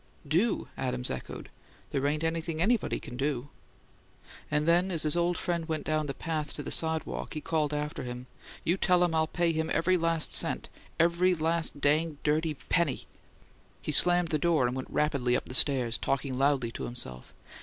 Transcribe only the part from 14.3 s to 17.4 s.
door and went rapidly up the stairs, talking loudly to himself.